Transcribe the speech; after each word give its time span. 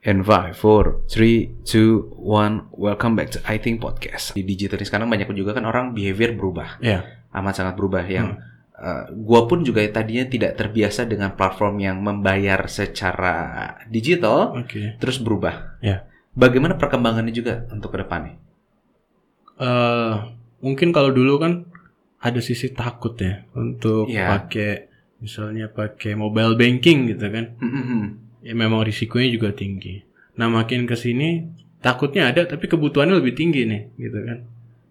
And 0.00 0.24
5, 0.24 0.56
4, 0.56 1.04
3, 1.04 1.52
2, 1.68 2.16
1 2.16 2.72
Welcome 2.72 3.12
back 3.12 3.28
to 3.36 3.44
I 3.44 3.60
Think 3.60 3.84
Podcast 3.84 4.32
Di 4.32 4.40
digital 4.40 4.80
ini 4.80 4.88
sekarang 4.88 5.04
banyak 5.04 5.28
juga 5.36 5.52
kan 5.52 5.68
orang 5.68 5.92
behavior 5.92 6.32
berubah 6.32 6.80
Iya. 6.80 7.04
Amat 7.28 7.60
sangat 7.60 7.76
berubah 7.76 8.00
Yang 8.00 8.40
Hmm. 8.40 8.48
eh, 8.82 9.04
gua 9.20 9.44
pun 9.44 9.60
juga 9.60 9.84
tadinya 9.86 10.24
tidak 10.24 10.56
terbiasa 10.56 11.04
dengan 11.04 11.36
platform 11.36 11.76
yang 11.78 12.00
membayar 12.00 12.64
secara 12.66 13.36
digital 13.86 14.56
Oke. 14.56 14.96
Terus 14.96 15.20
berubah 15.20 15.76
Iya. 15.84 16.08
Bagaimana 16.32 16.80
perkembangannya 16.80 17.30
juga 17.30 17.68
untuk 17.68 17.92
ke 17.92 18.00
depannya? 18.00 18.40
Eh, 19.60 20.12
mungkin 20.64 20.96
kalau 20.96 21.12
dulu 21.12 21.36
kan 21.36 21.68
ada 22.16 22.40
sisi 22.40 22.72
takut 22.72 23.12
ya 23.20 23.44
untuk 23.52 24.08
Iya. 24.08 24.40
pakai 24.40 24.88
misalnya 25.20 25.68
pakai 25.68 26.16
mobile 26.16 26.56
banking 26.56 27.12
gitu 27.12 27.28
kan. 27.28 27.44
Hmm, 27.60 28.21
Ya 28.42 28.54
memang 28.58 28.82
risikonya 28.82 29.30
juga 29.30 29.54
tinggi. 29.54 30.02
Nah, 30.34 30.50
makin 30.50 30.84
ke 30.84 30.98
sini 30.98 31.46
takutnya 31.78 32.30
ada 32.30 32.46
tapi 32.46 32.66
kebutuhannya 32.66 33.18
lebih 33.18 33.34
tinggi 33.38 33.66
nih 33.66 33.82
gitu 33.98 34.18
kan. 34.22 34.38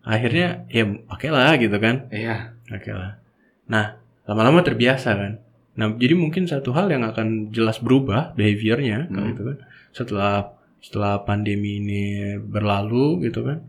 Akhirnya 0.02 0.66
ya 0.72 0.84
pakailah 1.08 1.56
gitu 1.60 1.78
kan. 1.78 2.08
Iya 2.10 2.56
Pakailah. 2.66 3.20
Nah, 3.68 4.00
lama-lama 4.26 4.64
terbiasa 4.64 5.14
kan. 5.14 5.34
Nah, 5.76 5.88
jadi 5.96 6.16
mungkin 6.16 6.48
satu 6.48 6.72
hal 6.72 6.88
yang 6.92 7.04
akan 7.04 7.52
jelas 7.52 7.80
berubah 7.80 8.32
behaviornya 8.36 9.08
Hmm. 9.12 9.32
itu 9.32 9.42
kan 9.44 9.58
setelah 9.92 10.56
setelah 10.82 11.22
pandemi 11.22 11.78
ini 11.80 12.04
berlalu 12.40 13.28
gitu 13.28 13.44
kan. 13.44 13.60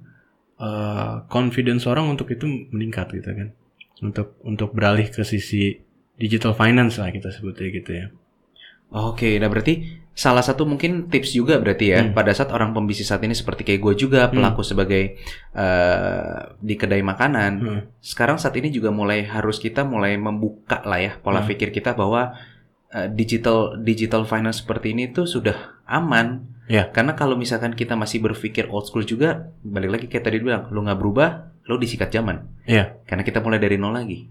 eh, 0.63 1.15
confidence 1.27 1.91
orang 1.91 2.07
untuk 2.07 2.31
itu 2.31 2.47
meningkat 2.71 3.11
gitu 3.19 3.35
kan. 3.35 3.51
Untuk 3.99 4.39
untuk 4.47 4.71
beralih 4.71 5.11
ke 5.11 5.27
sisi 5.27 5.75
digital 6.15 6.55
finance 6.55 7.03
lah 7.03 7.11
kita 7.11 7.35
sebutnya 7.35 7.67
gitu 7.75 7.91
ya. 7.91 8.07
Oke, 8.93 9.41
nah 9.41 9.49
berarti 9.49 9.75
salah 10.13 10.45
satu 10.45 10.69
mungkin 10.69 11.09
tips 11.09 11.33
juga 11.33 11.57
berarti 11.57 11.89
ya 11.89 12.05
Hmm. 12.05 12.13
pada 12.13 12.37
saat 12.37 12.53
orang 12.53 12.77
pembisnis 12.77 13.09
saat 13.09 13.25
ini 13.25 13.33
seperti 13.33 13.65
kayak 13.65 13.81
gue 13.81 13.95
juga 13.99 14.29
pelaku 14.29 14.61
sebagai 14.61 15.17
eh, 15.57 16.39
di 16.59 16.75
kedai 16.77 17.01
makanan. 17.01 17.53
Hmm. 17.57 17.81
Sekarang 17.99 18.37
saat 18.37 18.53
ini 18.57 18.69
juga 18.69 18.93
mulai 18.93 19.25
harus 19.25 19.57
kita 19.57 19.83
mulai 19.83 20.17
membuka 20.17 20.85
lah 20.85 21.01
ya 21.01 21.13
pola 21.17 21.41
Hmm. 21.41 21.49
pikir 21.49 21.71
kita 21.71 21.93
bahwa 21.93 22.37
eh, 22.89 23.09
digital 23.09 23.81
digital 23.81 24.29
finance 24.29 24.61
seperti 24.61 24.93
ini 24.93 25.09
tuh 25.09 25.25
sudah 25.25 25.57
aman. 25.89 26.45
Ya. 26.69 26.89
Karena 26.89 27.13
kalau 27.13 27.35
misalkan 27.35 27.73
kita 27.73 27.97
masih 27.97 28.21
berpikir 28.21 28.69
old 28.69 28.85
school 28.85 29.03
juga, 29.03 29.49
balik 29.61 29.91
lagi 29.99 30.07
kayak 30.09 30.25
tadi 30.25 30.39
bilang, 30.39 30.69
lu 30.71 30.81
nggak 30.81 30.97
berubah, 30.97 31.29
lu 31.67 31.77
disikat 31.77 32.09
zaman. 32.09 32.49
Iya. 32.65 32.97
Karena 33.05 33.25
kita 33.25 33.41
mulai 33.41 33.59
dari 33.59 33.77
nol 33.77 33.93
lagi. 33.93 34.29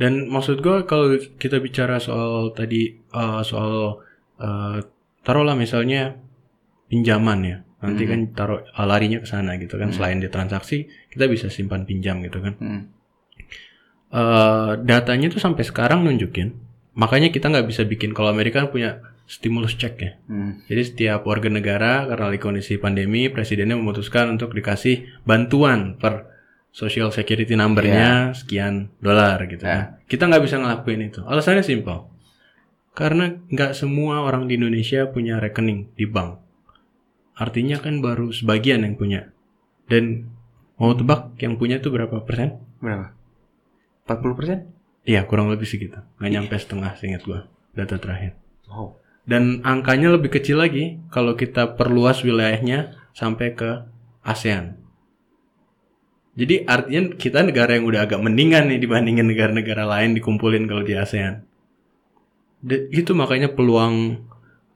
Dan 0.00 0.32
maksud 0.32 0.64
gue 0.64 0.88
kalau 0.88 1.12
kita 1.36 1.60
bicara 1.60 2.00
soal 2.00 2.56
tadi 2.56 2.96
eh, 2.96 3.42
soal 3.44 4.00
eh, 4.40 4.80
taruhlah 5.20 5.52
misalnya 5.52 6.16
pinjaman 6.88 7.40
ya. 7.44 7.58
Nanti 7.84 8.04
Mhm. 8.04 8.10
kan 8.10 8.20
taruh 8.32 8.60
eh, 8.64 8.86
larinya 8.88 9.20
ke 9.20 9.28
sana 9.28 9.60
gitu 9.60 9.76
kan. 9.76 9.92
Mhm. 9.92 9.96
Selain 10.00 10.16
di 10.16 10.32
transaksi, 10.32 10.88
kita 11.12 11.28
bisa 11.28 11.52
simpan 11.52 11.84
pinjam 11.84 12.24
gitu 12.24 12.40
kan. 12.40 12.56
Hmm. 12.56 12.82
Eh, 14.10 14.72
datanya 14.88 15.28
tuh 15.28 15.38
sampai 15.38 15.62
sekarang 15.62 16.02
nunjukin. 16.02 16.56
Makanya 16.96 17.30
kita 17.30 17.46
nggak 17.52 17.68
bisa 17.68 17.84
bikin 17.86 18.10
kalau 18.10 18.32
Amerika 18.32 18.64
kan 18.64 18.72
punya 18.72 18.90
stimulus 19.30 19.78
check 19.78 19.94
ya. 20.02 20.18
Hmm. 20.26 20.64
Jadi 20.66 20.82
setiap 20.82 21.22
warga 21.22 21.46
negara 21.46 22.08
karena 22.10 22.34
kondisi 22.42 22.74
pandemi, 22.82 23.30
presidennya 23.30 23.78
memutuskan 23.78 24.34
untuk 24.34 24.50
dikasih 24.50 25.06
bantuan 25.22 25.94
per 25.94 26.26
social 26.70 27.10
security 27.10 27.58
numbernya 27.58 28.30
sekian 28.34 28.94
dolar 29.02 29.42
gitu 29.50 29.66
kan. 29.66 30.00
Kita 30.06 30.30
nggak 30.30 30.42
bisa 30.42 30.56
ngelakuin 30.58 31.10
itu. 31.10 31.20
Alasannya 31.26 31.66
simpel. 31.66 32.06
Karena 32.94 33.30
nggak 33.30 33.74
semua 33.74 34.22
orang 34.26 34.50
di 34.50 34.58
Indonesia 34.58 35.06
punya 35.10 35.38
rekening 35.38 35.94
di 35.94 36.06
bank. 36.06 36.38
Artinya 37.38 37.78
kan 37.78 38.02
baru 38.02 38.30
sebagian 38.30 38.82
yang 38.86 38.94
punya. 38.98 39.30
Dan 39.90 40.30
mau 40.78 40.94
tebak 40.94 41.34
yang 41.42 41.58
punya 41.58 41.82
tuh 41.82 41.90
berapa 41.90 42.22
persen? 42.22 42.62
Berapa? 42.78 43.14
40 44.06 44.38
persen? 44.38 44.58
Iya 45.06 45.24
kurang 45.26 45.50
lebih 45.50 45.66
segitu. 45.66 45.98
Nggak 46.18 46.30
nyampe 46.30 46.54
setengah 46.58 46.92
seingat 46.98 47.22
gua 47.24 47.46
data 47.74 47.96
terakhir. 47.96 48.36
Wow. 48.68 48.98
Dan 49.24 49.62
angkanya 49.62 50.10
lebih 50.16 50.32
kecil 50.32 50.58
lagi 50.58 50.98
kalau 51.12 51.38
kita 51.38 51.78
perluas 51.78 52.24
wilayahnya 52.26 52.98
sampai 53.14 53.54
ke 53.54 53.86
ASEAN. 54.26 54.79
Jadi 56.40 56.64
artinya 56.64 57.12
kita 57.20 57.44
negara 57.44 57.76
yang 57.76 57.84
udah 57.84 58.08
agak 58.08 58.16
mendingan 58.16 58.72
nih 58.72 58.80
dibandingin 58.80 59.28
negara-negara 59.28 59.84
lain 59.84 60.16
dikumpulin 60.16 60.64
kalau 60.64 60.80
di 60.80 60.96
ASEAN. 60.96 61.44
De- 62.64 62.88
itu 62.88 63.12
makanya 63.12 63.52
peluang 63.52 64.24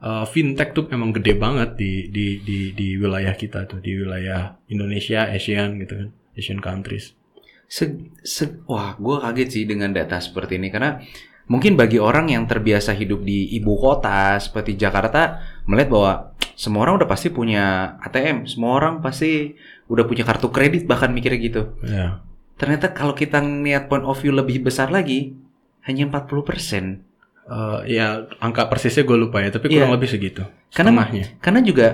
uh, 0.04 0.28
fintech 0.28 0.76
tuh 0.76 0.92
emang 0.92 1.16
gede 1.16 1.40
banget 1.40 1.80
di 1.80 2.12
di 2.12 2.44
di 2.44 2.58
di 2.76 3.00
wilayah 3.00 3.32
kita 3.32 3.64
tuh 3.64 3.80
di 3.80 3.96
wilayah 3.96 4.60
Indonesia, 4.68 5.24
ASEAN 5.32 5.80
gitu 5.80 6.04
kan, 6.04 6.08
Asian 6.36 6.60
countries. 6.60 7.16
Se- 7.64 8.12
se- 8.20 8.60
wah, 8.68 8.92
gue 9.00 9.16
kaget 9.24 9.48
sih 9.48 9.64
dengan 9.64 9.96
data 9.96 10.20
seperti 10.20 10.60
ini 10.60 10.68
karena 10.68 11.00
mungkin 11.48 11.80
bagi 11.80 11.96
orang 11.96 12.28
yang 12.28 12.44
terbiasa 12.44 12.92
hidup 12.92 13.24
di 13.24 13.56
ibu 13.56 13.72
kota 13.80 14.36
seperti 14.36 14.76
Jakarta 14.76 15.40
melihat 15.64 15.88
bahwa 15.88 16.12
semua 16.54 16.86
orang 16.86 17.02
udah 17.02 17.08
pasti 17.10 17.34
punya 17.34 17.96
ATM, 18.04 18.46
semua 18.46 18.78
orang 18.78 19.02
pasti 19.02 19.58
udah 19.86 20.04
punya 20.04 20.24
kartu 20.24 20.48
kredit 20.48 20.84
bahkan 20.84 21.12
mikirnya 21.12 21.40
gitu. 21.40 21.62
Ya. 21.84 22.24
Ternyata 22.56 22.90
kalau 22.90 23.12
kita 23.12 23.38
ngeliat 23.38 23.86
point 23.86 24.02
of 24.02 24.16
view 24.16 24.30
lebih 24.30 24.62
besar 24.62 24.88
lagi 24.88 25.36
hanya 25.84 26.08
40%. 26.08 27.04
Uh, 27.44 27.84
ya 27.84 28.24
angka 28.40 28.64
persisnya 28.66 29.04
gue 29.04 29.20
lupa 29.20 29.44
ya, 29.44 29.52
tapi 29.52 29.68
kurang 29.68 29.92
Iya. 29.92 29.96
lebih 30.00 30.08
segitu. 30.08 30.42
Karena 30.72 30.96
Setengahnya. 30.96 31.24
karena 31.44 31.60
juga 31.60 31.88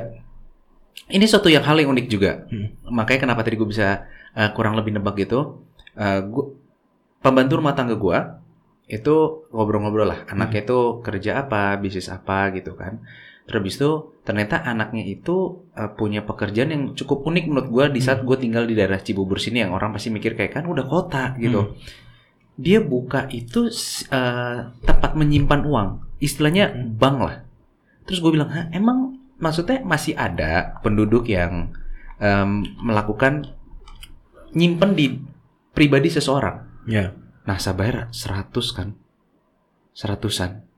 ini 1.10 1.26
suatu 1.26 1.50
yang 1.50 1.66
hal 1.66 1.74
yang 1.74 1.90
unik 1.90 2.06
juga. 2.06 2.46
Hmm. 2.46 2.70
Makanya 2.86 3.26
kenapa 3.26 3.42
tadi 3.42 3.58
gue 3.58 3.66
bisa 3.66 4.06
uh, 4.32 4.50
kurang 4.54 4.78
lebih 4.78 4.94
nebak 4.94 5.18
gitu. 5.18 5.66
Uh, 5.98 6.20
gua- 6.22 6.54
pembantu 7.18 7.58
rumah 7.58 7.74
tangga 7.74 7.98
gue 7.98 8.18
itu 8.86 9.14
ngobrol-ngobrol 9.50 10.06
lah. 10.06 10.22
Anaknya 10.26 10.62
itu 10.62 10.78
kerja 11.02 11.42
apa, 11.42 11.74
bisnis 11.76 12.06
apa 12.06 12.54
gitu 12.54 12.78
kan. 12.78 13.02
Terus 13.48 13.76
itu 13.76 13.90
ternyata 14.22 14.62
anaknya 14.62 15.02
itu 15.04 15.64
uh, 15.74 15.90
punya 15.96 16.22
pekerjaan 16.22 16.70
yang 16.70 16.84
cukup 16.94 17.26
unik 17.26 17.44
menurut 17.50 17.68
gue 17.68 17.84
di 17.98 18.00
saat 18.04 18.22
gue 18.22 18.36
tinggal 18.38 18.68
di 18.68 18.78
daerah 18.78 19.00
Cibubur 19.02 19.42
sini 19.42 19.64
yang 19.64 19.74
orang 19.74 19.90
pasti 19.90 20.12
mikir 20.12 20.38
kayak 20.38 20.60
kan 20.60 20.64
udah 20.70 20.86
kota 20.86 21.34
gitu. 21.40 21.74
Dia 22.60 22.78
buka 22.84 23.26
itu 23.32 23.72
uh, 24.12 24.58
tempat 24.84 25.12
menyimpan 25.16 25.60
uang, 25.64 25.88
istilahnya 26.20 26.70
Hmm. 26.70 26.94
bank 27.00 27.16
lah. 27.18 27.36
Terus 28.06 28.20
gue 28.20 28.30
bilang, 28.36 28.50
Hah, 28.52 28.68
emang 28.70 29.18
maksudnya 29.40 29.80
masih 29.82 30.14
ada 30.14 30.76
penduduk 30.84 31.26
yang 31.26 31.72
em, 32.20 32.62
melakukan 32.84 33.48
nyimpen 34.52 34.92
di 34.94 35.16
pribadi 35.72 36.12
seseorang. 36.12 36.84
Ya. 36.84 37.16
Nah, 37.48 37.56
saya 37.56 37.74
bayar 37.74 37.96
100 38.12 38.76
kan. 38.76 38.88
Seratusan. 39.96 40.69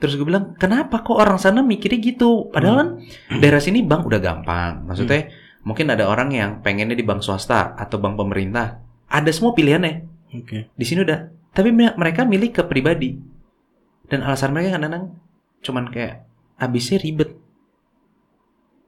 Terus 0.00 0.16
gue 0.16 0.24
bilang, 0.24 0.56
kenapa 0.56 1.04
kok 1.04 1.12
orang 1.12 1.36
sana 1.36 1.60
mikirnya 1.60 2.00
gitu? 2.00 2.48
Padahal 2.48 2.76
kan 2.80 2.88
daerah 3.36 3.60
sini 3.60 3.84
bank 3.84 4.08
udah 4.08 4.20
gampang. 4.20 4.88
Maksudnya 4.88 5.28
mungkin 5.60 5.92
ada 5.92 6.08
orang 6.08 6.32
yang 6.32 6.50
pengennya 6.64 6.96
di 6.96 7.04
bank 7.04 7.20
swasta 7.20 7.76
atau 7.76 8.00
bank 8.00 8.16
pemerintah. 8.16 8.80
Ada 9.12 9.28
semua 9.28 9.52
pilihannya. 9.52 10.08
Oke. 10.40 10.72
Di 10.72 10.84
sini 10.88 11.04
udah. 11.04 11.28
Tapi 11.52 11.68
me- 11.68 11.92
mereka 12.00 12.24
milih 12.24 12.48
ke 12.48 12.64
pribadi. 12.64 13.12
Dan 14.08 14.24
alasan 14.24 14.56
mereka 14.56 14.80
kadang-kadang 14.80 15.20
cuman 15.60 15.84
kayak 15.92 16.24
habisnya 16.56 16.96
ribet. 16.98 17.36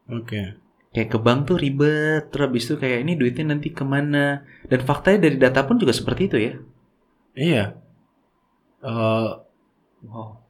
Oke. 0.09 0.59
Kayak 0.93 1.09
ke 1.09 1.19
bank 1.21 1.49
tuh 1.49 1.57
ribet, 1.57 2.29
terus 2.29 2.45
habis 2.49 2.65
itu 2.69 2.77
kayak 2.77 3.05
ini 3.05 3.17
duitnya 3.17 3.53
nanti 3.53 3.73
ke 3.73 3.85
mana. 3.85 4.45
Dan 4.69 4.81
faktanya 4.85 5.29
dari 5.29 5.37
data 5.41 5.65
pun 5.65 5.77
juga 5.77 5.93
seperti 5.93 6.23
itu 6.29 6.37
ya. 6.41 6.55
Iya. 7.33 7.65
Eh, 8.83 9.31
Wow. 10.03 10.42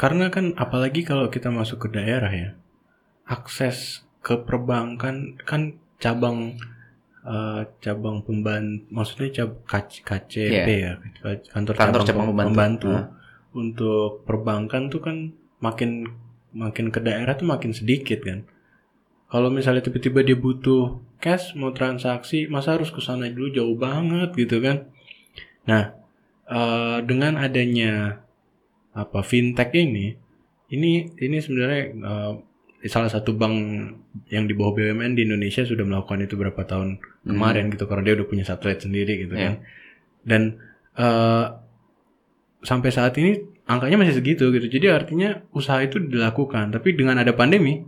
Karena 0.00 0.32
kan 0.32 0.56
apalagi 0.56 1.04
kalau 1.04 1.28
kita 1.28 1.52
masuk 1.52 1.84
ke 1.84 1.88
daerah 2.00 2.32
ya, 2.32 2.50
akses 3.28 4.00
ke 4.24 4.32
perbankan 4.48 5.36
kan 5.44 5.76
cabang 6.00 6.56
eh, 7.20 7.62
cabang 7.84 8.24
pembantu, 8.24 8.88
maksudnya 8.88 9.28
cab, 9.44 9.60
KC, 9.68 10.00
KCP 10.00 10.68
ya, 10.72 10.92
kantor, 11.52 11.76
Kantor 11.76 12.00
cabang, 12.00 12.08
cabang 12.08 12.26
pem- 12.26 12.32
pembantu. 12.32 12.48
pembantu. 12.48 12.90
Hah. 12.96 13.06
Untuk 13.50 14.10
perbankan 14.24 14.88
tuh 14.88 15.02
kan 15.04 15.16
makin 15.60 16.08
makin 16.56 16.88
ke 16.88 17.04
daerah 17.04 17.36
tuh 17.36 17.44
makin 17.44 17.76
sedikit 17.76 18.24
kan. 18.24 18.48
Kalau 19.28 19.52
misalnya 19.52 19.84
tiba-tiba 19.84 20.24
dia 20.24 20.34
butuh 20.34 20.96
cash 21.20 21.52
mau 21.60 21.76
transaksi, 21.76 22.48
masa 22.48 22.80
harus 22.80 22.88
ke 22.88 23.04
sana 23.04 23.28
dulu 23.28 23.52
jauh 23.52 23.76
banget 23.76 24.32
gitu 24.32 24.64
kan? 24.64 24.88
Nah, 25.68 25.92
eh, 26.48 26.98
dengan 27.04 27.36
adanya 27.36 28.24
apa 28.90 29.22
fintech 29.22 29.70
ini, 29.72 30.18
ini 30.68 30.90
ini 31.14 31.36
sebenarnya 31.38 31.82
eh, 31.94 32.32
salah 32.88 33.12
satu 33.12 33.36
bank 33.36 33.54
yang 34.32 34.48
di 34.48 34.56
bawah 34.56 34.72
BUMN 34.72 35.12
di 35.12 35.28
Indonesia 35.28 35.62
sudah 35.62 35.84
melakukan 35.84 36.24
itu 36.24 36.34
berapa 36.34 36.64
tahun 36.64 36.96
kemarin 37.22 37.68
gitu 37.68 37.84
karena 37.84 38.02
dia 38.08 38.14
udah 38.16 38.26
punya 38.26 38.44
satelit 38.44 38.80
sendiri 38.80 39.28
gitu 39.28 39.36
Iya. 39.36 39.44
kan. 39.44 39.54
Dan 40.24 40.42
eh, 40.96 41.46
sampai 42.60 42.90
saat 42.90 43.14
ini 43.16 43.36
angkanya 43.64 44.00
masih 44.00 44.18
segitu 44.18 44.50
gitu. 44.50 44.66
Jadi 44.66 44.86
artinya 44.90 45.44
usaha 45.52 45.78
itu 45.80 46.00
dilakukan, 46.00 46.74
tapi 46.74 46.96
dengan 46.96 47.20
ada 47.20 47.30
pandemi 47.32 47.84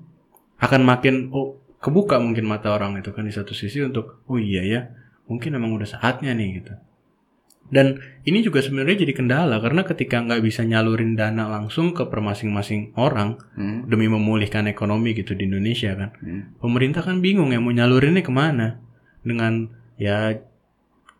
akan 0.63 0.81
makin 0.87 1.15
oh 1.35 1.59
kebuka 1.83 2.23
mungkin 2.23 2.47
mata 2.47 2.71
orang 2.71 2.95
itu 3.03 3.11
kan 3.11 3.27
di 3.27 3.35
satu 3.35 3.51
sisi 3.51 3.83
untuk 3.83 4.23
oh 4.31 4.39
iya 4.39 4.63
ya 4.63 4.81
mungkin 5.27 5.59
emang 5.59 5.75
udah 5.75 5.89
saatnya 5.99 6.31
nih 6.31 6.63
gitu. 6.63 6.73
Dan 7.73 8.03
ini 8.25 8.45
juga 8.45 8.61
sebenarnya 8.61 9.07
jadi 9.07 9.13
kendala 9.17 9.57
karena 9.59 9.81
ketika 9.83 10.21
nggak 10.21 10.45
bisa 10.45 10.61
nyalurin 10.61 11.17
dana 11.17 11.49
langsung 11.49 11.97
ke 11.97 12.05
per 12.05 12.21
masing-masing 12.21 12.93
orang 12.97 13.41
Hmm. 13.57 13.89
demi 13.89 14.09
memulihkan 14.09 14.69
ekonomi 14.69 15.17
gitu 15.17 15.33
di 15.33 15.49
Indonesia 15.49 15.97
kan, 15.97 16.11
Hmm. 16.21 16.43
pemerintah 16.61 17.01
kan 17.01 17.25
bingung 17.25 17.49
ya 17.49 17.63
mau 17.63 17.73
nyalurinnya 17.73 18.21
ke 18.21 18.29
mana 18.29 18.83
dengan 19.25 19.73
ya 19.97 20.37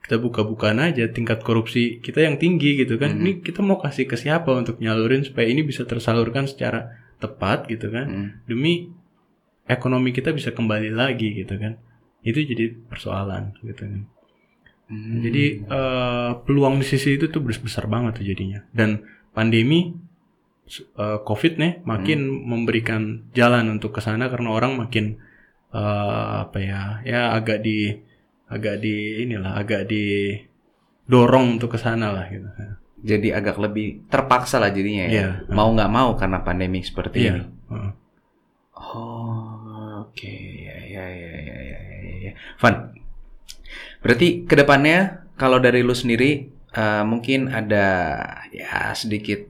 kita 0.03 0.19
buka-bukaan 0.19 0.83
aja 0.83 1.07
tingkat 1.09 1.41
korupsi 1.41 2.03
kita 2.03 2.21
yang 2.21 2.37
tinggi 2.37 2.75
gitu 2.85 2.99
kan. 2.99 3.17
Hmm. 3.17 3.23
Ini 3.23 3.33
kita 3.41 3.63
mau 3.65 3.81
kasih 3.81 4.05
ke 4.05 4.19
siapa 4.19 4.53
untuk 4.53 4.77
nyalurin 4.77 5.25
supaya 5.25 5.49
ini 5.49 5.63
bisa 5.63 5.87
tersalurkan 5.87 6.45
secara 6.45 6.91
tepat 7.17 7.71
gitu 7.71 7.89
kan 7.89 8.07
Hmm. 8.11 8.29
demi 8.45 8.91
ekonomi 9.65 10.11
kita 10.11 10.35
bisa 10.35 10.51
kembali 10.51 10.91
lagi 10.93 11.33
gitu 11.33 11.55
kan. 11.57 11.79
Itu 12.21 12.43
jadi 12.43 12.77
persoalan 12.91 13.57
gitu 13.63 13.89
kan. 13.89 14.05
Hmm. 14.93 15.25
Jadi 15.25 15.65
eh, 15.65 16.31
peluang 16.45 16.77
di 16.77 16.85
sisi 16.85 17.17
itu 17.17 17.33
tuh 17.33 17.41
besar 17.41 17.89
banget 17.89 18.21
tuh 18.21 18.29
jadinya. 18.29 18.61
Dan 18.77 19.01
pandemi 19.33 19.97
eh, 20.69 21.19
COVID 21.25 21.53
nih 21.57 21.73
makin 21.89 22.21
memberikan 22.29 23.25
jalan 23.33 23.73
untuk 23.73 23.97
ke 23.97 24.05
sana 24.05 24.29
karena 24.29 24.53
orang 24.53 24.77
makin 24.77 25.17
eh, 25.73 26.33
apa 26.45 26.59
ya 26.61 27.01
ya 27.09 27.33
agak 27.33 27.65
di 27.65 27.97
agak 28.53 28.85
di 28.85 29.25
inilah 29.25 29.57
agak 29.57 29.89
di 29.89 30.37
dorong 31.09 31.57
untuk 31.57 31.73
ke 31.73 31.79
sana 31.81 32.13
lah 32.13 32.29
gitu. 32.29 32.45
jadi 33.03 33.41
agak 33.43 33.57
lebih 33.59 34.07
terpaksa 34.07 34.63
lah 34.63 34.71
jadinya 34.71 35.09
ya. 35.09 35.11
Iya. 35.11 35.29
Mau 35.51 35.73
nggak 35.75 35.91
mau 35.91 36.15
karena 36.15 36.39
pandemi 36.45 36.85
seperti 36.87 37.27
Iya. 37.27 37.33
ini. 37.35 37.43
Heeh. 37.73 37.93
Oh, 38.79 40.07
oke. 40.07 40.35
Ya, 40.63 40.77
ya, 40.87 41.05
ya, 41.11 41.31
ya, 41.35 41.59
ya, 41.59 41.79
ya, 41.83 42.13
ya. 42.31 42.33
Van, 42.63 42.75
berarti 44.03 44.45
ke 44.45 44.55
depannya 44.59 45.25
kalau 45.39 45.63
dari 45.63 45.81
lu 45.81 45.95
sendiri 45.95 46.51
eh, 46.75 47.05
mungkin 47.07 47.49
ada 47.49 47.87
ya 48.53 48.93
sedikit 48.93 49.49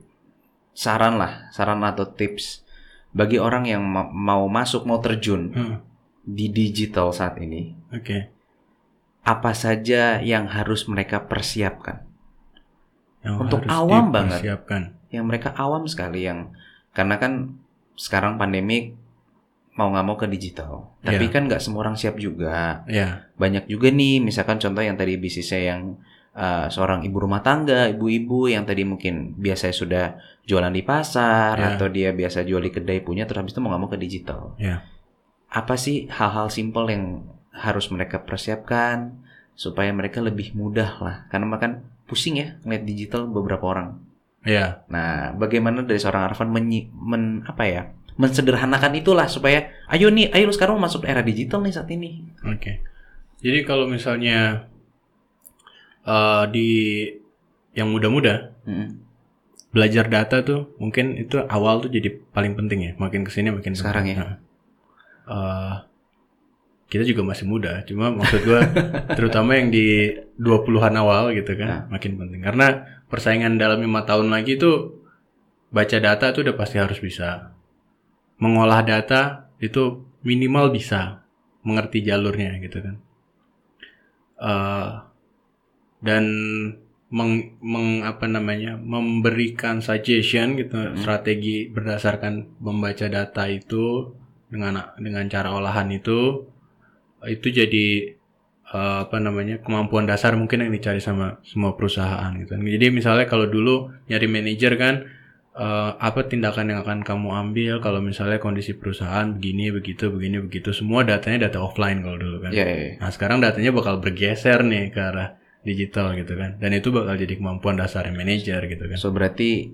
saran 0.73 1.21
lah, 1.21 1.49
saran 1.53 1.81
atau 1.85 2.09
tips 2.09 2.65
bagi 3.13 3.37
orang 3.37 3.69
yang 3.69 3.85
ma- 3.85 4.09
mau 4.09 4.49
masuk, 4.49 4.89
mau 4.89 4.97
terjun 4.97 5.53
Heeh. 5.53 5.77
di 6.25 6.49
digital 6.49 7.13
saat 7.13 7.37
ini. 7.37 7.77
Oke. 7.93 8.33
Apa 9.23 9.53
saja 9.53 10.19
yang 10.19 10.49
harus 10.49 10.89
mereka 10.89 11.23
persiapkan? 11.23 12.03
Yang 13.23 13.35
Untuk 13.39 13.59
harus 13.63 13.71
awam 13.71 14.05
banget. 14.11 14.39
Yang 15.13 15.25
mereka 15.29 15.49
awam 15.55 15.85
sekali 15.85 16.25
yang 16.25 16.51
karena 16.91 17.21
kan 17.21 17.55
sekarang 17.93 18.41
pandemi 18.41 18.97
mau 19.73 19.89
nggak 19.89 20.05
mau 20.05 20.13
ke 20.13 20.27
digital. 20.27 20.93
Tapi 20.99 21.25
Iya. 21.25 21.33
kan 21.33 21.41
nggak 21.45 21.57
semua 21.57 21.81
orang 21.81 21.97
siap 21.97 22.15
juga. 22.15 22.85
Ya. 22.85 23.25
Banyak 23.35 23.65
juga 23.65 23.89
nih, 23.89 24.21
misalkan 24.21 24.57
contoh 24.57 24.79
yang 24.79 24.93
tadi 24.93 25.17
bisnisnya 25.17 25.61
yang 25.67 25.81
uh, 26.33 26.65
seorang 26.67 27.01
ibu 27.01 27.17
rumah 27.17 27.41
tangga, 27.41 27.89
ibu-ibu 27.89 28.45
yang 28.47 28.63
tadi 28.63 28.81
mungkin 28.83 29.33
biasanya 29.35 29.73
sudah 29.73 30.05
jualan 30.43 30.69
di 30.69 30.81
pasar 30.81 31.55
Iya. 31.55 31.67
atau 31.73 31.87
dia 31.87 32.09
biasa 32.11 32.41
jual 32.41 32.59
di 32.59 32.69
kedai 32.69 33.01
punya, 33.01 33.25
terus 33.25 33.41
habis 33.41 33.53
itu 33.53 33.61
mau 33.61 33.73
nggak 33.73 33.81
mau 33.81 33.89
ke 33.89 33.97
digital. 33.97 34.53
Ya. 34.57 34.85
Apa 35.49 35.73
sih 35.73 36.05
hal-hal 36.07 36.49
simpel 36.49 36.89
yang 36.89 37.05
harus 37.49 37.89
mereka 37.89 38.17
persiapkan 38.19 39.13
supaya 39.53 39.89
mereka 39.89 40.17
lebih 40.19 40.53
mudah 40.53 40.97
lah? 40.97 41.15
Karena 41.29 41.45
makan 41.47 41.71
pusing 42.05 42.37
ya 42.37 42.57
ngeliat 42.61 42.83
digital 42.83 43.25
beberapa 43.25 43.65
orang. 43.65 43.97
Ya. 44.43 44.83
Nah, 44.85 45.31
bagaimana 45.31 45.81
dari 45.81 45.97
seorang 45.97 46.27
Arfan 46.27 46.51
menyi- 46.51 46.91
men, 46.91 47.41
apa 47.47 47.63
ya? 47.63 47.83
Mensederhanakan 48.13 48.93
itulah 48.93 49.25
supaya 49.25 49.73
ayo 49.89 50.09
nih, 50.09 50.29
ayo 50.29 50.45
lu 50.45 50.53
sekarang 50.53 50.77
masuk 50.77 51.03
era 51.03 51.21
digital 51.21 51.61
nih 51.61 51.73
saat 51.73 51.89
ini. 51.89 52.21
Oke. 52.45 52.81
Jadi 53.39 53.59
kalau 53.63 53.85
misalnya 53.85 54.69
eh, 56.03 56.43
di 56.51 56.69
yang 57.73 57.89
muda-muda 57.89 58.53
Mm. 58.63 58.95
belajar 59.73 60.05
data 60.07 60.39
tuh 60.39 60.71
mungkin 60.77 61.17
itu 61.17 61.35
awal 61.49 61.81
tuh 61.81 61.89
jadi 61.89 62.13
paling 62.31 62.53
penting 62.53 62.79
ya. 62.79 62.91
Makin 62.95 63.25
ke 63.25 63.31
sini 63.33 63.49
makin 63.49 63.73
Sekarang 63.73 64.05
penting. 64.05 64.21
ya? 64.21 64.23
Nah, 64.23 64.33
eh, 65.27 65.75
kita 66.87 67.03
juga 67.03 67.25
masih 67.25 67.43
muda, 67.43 67.81
cuma 67.83 68.13
maksud 68.13 68.45
gua 68.45 68.61
terutama 69.17 69.57
yang 69.57 69.73
di 69.73 70.13
20-an 70.37 70.93
awal 70.93 71.33
gitu 71.33 71.57
kan 71.57 71.89
makin 71.89 72.15
penting. 72.15 72.39
Karena 72.39 72.85
persaingan 73.09 73.57
dalam 73.57 73.81
lima 73.81 74.05
tahun 74.05 74.29
lagi 74.29 74.55
tuh 74.55 75.01
baca 75.73 75.97
data 75.97 76.29
tuh 76.29 76.45
udah 76.45 76.55
pasti 76.55 76.77
harus 76.77 77.01
bisa. 77.01 77.52
Mengolah 78.43 78.81
data 78.83 79.21
itu 79.63 79.83
minimal 80.27 80.75
bisa 80.75 81.23
mengerti 81.63 82.03
jalurnya 82.03 82.59
gitu 82.59 82.77
kan. 82.83 82.95
Eh, 84.43 84.91
dan 86.03 86.25
meng, 87.13 87.55
meng- 87.63 88.03
apa 88.03 88.25
namanya 88.27 88.75
memberikan 88.75 89.79
suggestion 89.79 90.59
gitu 90.59 90.75
strategi 90.99 91.69
berdasarkan 91.71 92.59
membaca 92.59 93.07
data 93.07 93.43
itu 93.47 94.11
dengan 94.51 94.91
dengan 94.99 95.25
cara 95.31 95.55
olahan 95.55 95.87
itu 95.93 96.43
itu 97.23 97.47
jadi 97.53 97.87
eh, 98.75 98.97
apa 99.07 99.17
namanya 99.23 99.63
kemampuan 99.63 100.03
dasar 100.09 100.35
mungkin 100.35 100.67
yang 100.67 100.73
dicari 100.75 100.99
sama 100.99 101.39
semua 101.47 101.77
perusahaan 101.77 102.33
gitu. 102.41 102.57
Jadi 102.59 102.87
misalnya 102.91 103.25
kalau 103.29 103.47
dulu 103.47 103.93
nyari 104.11 104.27
manajer 104.27 104.73
kan 104.75 105.07
eh, 105.53 105.91
apa 105.97 106.25
tindakan 106.25 106.73
yang 106.73 106.79
akan 106.81 107.01
kamu 107.01 107.29
ambil 107.31 107.73
kalau 107.79 108.01
misalnya 108.01 108.37
kondisi 108.37 108.73
perusahaan 108.73 109.29
begini 109.29 109.69
begitu 109.69 110.09
begini 110.09 110.41
begitu 110.41 110.73
semua 110.73 111.05
datanya 111.05 111.47
data 111.49 111.61
offline 111.61 112.01
kalau 112.01 112.17
dulu 112.17 112.37
kan. 112.41 112.51
Ya, 112.51 112.65
ya, 112.65 112.77
ya. 112.77 112.93
Nah 112.99 113.09
sekarang 113.13 113.37
datanya 113.39 113.69
bakal 113.69 114.01
bergeser 114.01 114.65
nih 114.65 114.89
ke 114.89 114.99
arah 114.99 115.37
digital 115.63 116.17
gitu 116.17 116.33
kan. 116.35 116.57
Dan 116.59 116.73
itu 116.73 116.89
bakal 116.89 117.15
jadi 117.15 117.33
kemampuan 117.37 117.77
dasar 117.77 118.09
manajer 118.09 118.59
gitu 118.65 118.83
kan. 118.83 118.97
So 118.97 119.13
berarti 119.13 119.73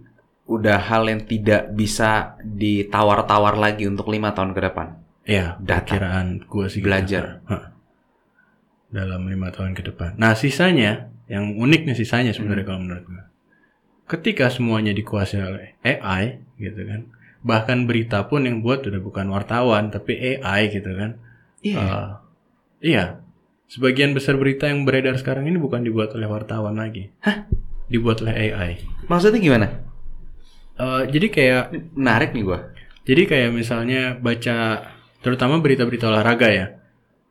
udah 0.50 0.82
hal 0.82 1.06
yang 1.06 1.22
tidak 1.24 1.70
bisa 1.72 2.34
ditawar-tawar 2.42 3.54
lagi 3.56 3.86
untuk 3.86 4.10
lima 4.10 4.34
tahun 4.34 4.58
ke 4.58 4.62
depan. 4.66 4.88
Iya, 5.30 5.62
Data. 5.62 5.86
perkiraan 5.86 6.42
gue 6.42 6.66
sih 6.68 6.82
gitu. 6.82 6.90
Belajar. 6.90 7.46
Dalam 8.90 9.30
lima 9.30 9.54
tahun 9.54 9.78
ke 9.78 9.94
depan. 9.94 10.18
Nah 10.18 10.34
sisanya, 10.34 11.14
yang 11.30 11.54
unik 11.54 11.86
nih 11.86 11.94
sisanya 11.94 12.34
sebenarnya 12.34 12.66
Hmm. 12.66 12.70
kalau 12.74 12.82
menurut 12.82 13.04
gue. 13.06 13.24
Ketika 14.10 14.50
semuanya 14.50 14.90
dikuasai 14.90 15.42
oleh 15.46 15.78
AI 15.86 16.42
gitu 16.58 16.82
kan. 16.82 17.14
Bahkan 17.46 17.86
berita 17.86 18.26
pun 18.26 18.44
yang 18.44 18.66
buat 18.66 18.82
udah 18.82 19.00
bukan 19.00 19.30
wartawan 19.30 19.94
tapi 19.94 20.18
AI 20.18 20.74
gitu 20.74 20.90
kan. 20.98 21.22
Iya. 21.62 21.78
Eh, 21.78 22.10
iya. 22.90 23.06
Sebagian 23.70 24.18
besar 24.18 24.34
berita 24.42 24.66
yang 24.66 24.82
beredar 24.82 25.14
sekarang 25.22 25.46
ini 25.46 25.62
bukan 25.62 25.86
dibuat 25.86 26.10
oleh 26.18 26.26
wartawan 26.26 26.82
lagi. 26.82 27.14
Hah? 27.22 27.46
Dibuat 27.86 28.26
oleh 28.26 28.34
AI. 28.50 28.82
Maksudnya 29.06 29.38
gimana? 29.38 29.68
Eh, 30.80 31.04
jadi 31.14 31.28
kayak 31.30 31.64
Menarik 31.94 32.32
nih 32.34 32.44
gua. 32.44 32.72
jadi 33.04 33.26
kayak 33.26 33.50
misalnya 33.52 34.14
baca 34.22 34.86
terutama 35.20 35.58
berita-berita 35.62 36.10
olahraga 36.10 36.50
ya. 36.50 36.68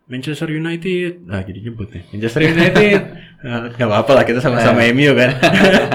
Manchester 0.09 0.49
United, 0.49 1.29
ah 1.29 1.45
jadi 1.45 1.69
nyebut 1.69 1.93
nih. 1.93 2.03
Manchester 2.17 2.43
United, 2.49 3.01
eh, 3.45 3.65
nggak 3.75 3.89
apa-apa 3.89 4.13
lah 4.19 4.25
kita 4.27 4.41
sama-sama 4.43 4.87
MU 4.91 5.13
kan. 5.15 5.31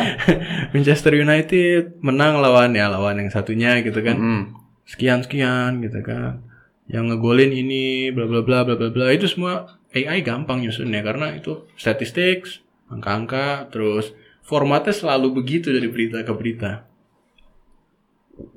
Manchester 0.73 1.13
United 1.17 1.99
menang 1.99 2.39
lawan 2.39 2.73
ya 2.73 2.91
lawan 2.91 3.19
yang 3.19 3.29
satunya 3.31 3.79
gitu 3.83 3.99
kan. 4.03 4.15
Mm. 4.17 4.43
Sekian 4.87 5.19
sekian 5.23 5.83
gitu 5.83 5.99
kan. 6.03 6.43
Yang 6.87 7.15
ngegolin 7.15 7.51
ini 7.51 8.11
bla 8.11 8.27
bla 8.27 8.43
bla 8.43 8.67
bla 8.67 8.75
bla 8.75 8.89
bla 8.91 9.05
itu 9.11 9.27
semua 9.27 9.79
AI 9.93 10.25
gampang 10.25 10.65
nyusunnya 10.65 11.05
karena 11.05 11.37
itu 11.37 11.69
statistik, 11.77 12.49
angka-angka, 12.89 13.69
terus 13.69 14.11
formatnya 14.43 14.91
selalu 14.91 15.43
begitu 15.43 15.71
dari 15.71 15.87
berita 15.87 16.25
ke 16.25 16.33
berita. 16.33 16.71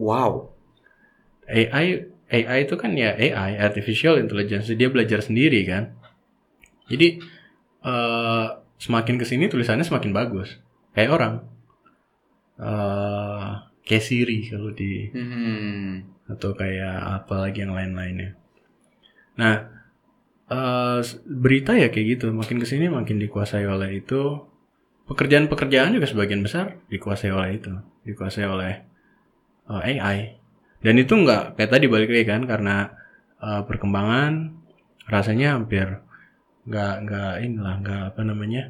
Wow. 0.00 0.56
AI 1.46 2.16
AI 2.26 2.66
itu 2.66 2.74
kan 2.74 2.90
ya 2.98 3.14
AI 3.14 3.54
artificial 3.62 4.18
intelligence 4.18 4.66
dia 4.74 4.90
belajar 4.90 5.22
sendiri 5.22 5.62
kan 5.62 5.94
jadi 6.90 7.22
eh, 7.86 8.46
semakin 8.76 9.16
ke 9.16 9.24
sini 9.24 9.48
tulisannya 9.48 9.84
semakin 9.84 10.12
bagus. 10.12 10.56
Kayak 10.92 11.10
orang. 11.16 11.34
Eh 12.56 13.48
kayak 13.86 14.04
Siri 14.04 14.38
kalau 14.50 14.72
di 14.72 15.12
Hmm. 15.12 16.02
atau 16.26 16.50
kayak 16.56 16.96
apa 17.22 17.34
lagi 17.46 17.62
yang 17.62 17.76
lain-lainnya. 17.76 18.34
Nah 19.38 19.56
s- 21.02 21.20
berita 21.24 21.76
ya 21.76 21.88
kayak 21.92 22.18
gitu. 22.18 22.26
Makin 22.32 22.58
ke 22.62 22.66
sini 22.66 22.88
makin 22.88 23.18
dikuasai 23.20 23.66
oleh 23.66 24.00
itu. 24.00 24.42
Pekerjaan-pekerjaan 25.06 25.94
juga 25.94 26.06
sebagian 26.10 26.42
besar 26.42 26.82
dikuasai 26.90 27.30
oleh 27.30 27.50
itu. 27.62 27.70
Dikuasai 28.02 28.46
oleh 28.46 28.72
eh, 29.66 29.98
AI 29.98 30.38
dan 30.76 30.94
itu 31.00 31.18
nggak 31.18 31.58
kayak 31.58 31.70
tadi 31.72 31.86
balik 31.90 32.10
lagi 32.14 32.24
kan 32.26 32.42
karena 32.46 32.94
eh, 33.42 33.62
perkembangan 33.66 34.54
rasanya 35.06 35.58
hampir 35.58 36.02
nggak 36.66 36.94
nggak 37.06 37.32
inilah 37.46 37.74
nggak 37.80 38.02
apa 38.14 38.20
namanya 38.22 38.62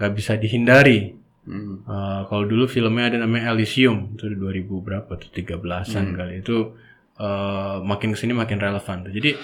nggak 0.00 0.12
bisa 0.12 0.36
dihindari 0.36 1.16
Hmm. 1.42 1.82
Uh, 1.82 2.22
kalau 2.30 2.46
dulu 2.46 2.70
filmnya 2.70 3.10
ada 3.10 3.18
namanya 3.18 3.50
Elysium 3.50 4.14
itu 4.14 4.30
2000 4.30 4.62
berapa 4.78 5.10
tuh 5.18 5.26
13-an 5.34 6.14
kali 6.14 6.38
itu 6.38 6.78
uh, 7.18 7.82
makin 7.82 8.14
ke 8.14 8.18
sini 8.22 8.30
makin 8.30 8.62
relevan 8.62 9.02
tuh. 9.02 9.10
Jadi 9.10 9.34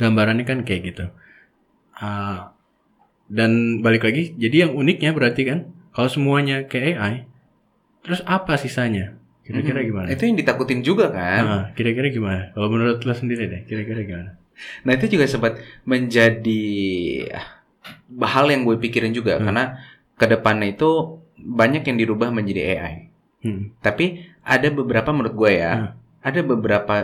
gambarannya 0.00 0.48
kan 0.48 0.64
kayak 0.64 0.80
gitu. 0.88 1.04
Uh, 2.00 2.48
dan 3.28 3.84
balik 3.84 4.08
lagi, 4.08 4.40
jadi 4.40 4.68
yang 4.68 4.72
uniknya 4.72 5.12
berarti 5.12 5.44
kan 5.44 5.68
kalau 5.92 6.08
semuanya 6.08 6.64
kayak 6.64 6.96
AI, 6.96 7.14
terus 8.00 8.24
apa 8.24 8.56
sisanya? 8.56 9.20
Kira-kira 9.44 9.84
Hmm. 9.84 9.88
gimana? 9.92 10.06
Itu 10.08 10.24
yang 10.24 10.40
ditakutin 10.40 10.80
juga 10.80 11.12
kan. 11.12 11.42
Ah, 11.44 11.64
kira-kira 11.76 12.08
gimana? 12.08 12.56
Kalau 12.56 12.72
menurut 12.72 13.04
lo 13.04 13.12
sendiri 13.12 13.52
deh, 13.52 13.68
kira-kira 13.68 14.00
gimana? 14.00 14.30
Nah 14.84 14.92
itu 14.96 15.06
juga 15.12 15.28
sempat 15.28 15.60
menjadi 15.84 16.64
ah, 17.30 17.46
hal 18.24 18.46
yang 18.48 18.64
gue 18.64 18.76
pikirin 18.80 19.12
juga 19.12 19.36
Hmm. 19.36 19.44
karena 19.46 19.64
ke 20.16 20.24
depannya 20.26 20.72
itu 20.72 21.20
banyak 21.36 21.84
yang 21.84 21.96
dirubah 22.00 22.32
menjadi 22.32 22.62
AI. 22.76 22.94
Hmm. 23.44 23.70
Tapi 23.78 24.24
ada 24.42 24.68
beberapa 24.72 25.12
menurut 25.12 25.34
gue 25.36 25.52
ya, 25.60 25.72
Hmm. 25.76 25.90
ada 26.24 26.40
beberapa 26.42 26.94